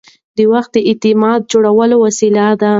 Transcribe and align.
وخت 0.53 0.71
د 0.75 0.77
اعتماد 0.89 1.39
جوړولو 1.51 1.95
وسیله 2.05 2.45
ده. 2.61 2.69